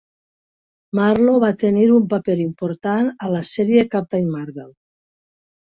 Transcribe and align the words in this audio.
Marlo 0.99 1.35
va 1.43 1.51
tenir 1.65 1.85
un 1.97 2.09
paper 2.15 2.39
important 2.47 3.13
a 3.27 3.33
la 3.37 3.47
sèrie 3.55 3.87
"Captain 3.97 4.35
Marvel". 4.39 4.75